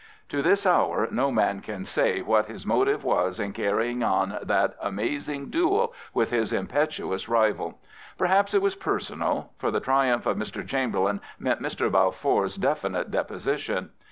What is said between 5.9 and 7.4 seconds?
with his impetuous